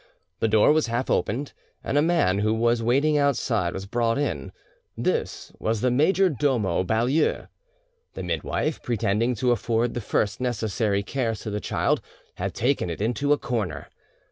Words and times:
The 0.39 0.47
door 0.47 0.71
was 0.73 0.87
half 0.87 1.11
opened, 1.11 1.53
and 1.83 1.95
a 1.95 2.01
man 2.01 2.39
who 2.39 2.55
was 2.55 2.81
waiting 2.81 3.19
outside 3.19 3.75
brought 3.91 4.17
in; 4.17 4.51
this 4.97 5.51
was 5.59 5.81
the 5.81 5.91
major 5.91 6.27
domo 6.27 6.83
Baulieu. 6.83 7.45
The 8.15 8.23
midwife, 8.23 8.81
pretending 8.81 9.35
to 9.35 9.51
afford 9.51 9.93
the 9.93 10.01
first 10.01 10.41
necessary 10.41 11.03
cares 11.03 11.41
to 11.41 11.51
the 11.51 11.61
child, 11.61 12.01
had 12.37 12.55
taken 12.55 12.89
it 12.89 12.99
into 12.99 13.31
a 13.31 13.37
corner. 13.37 13.89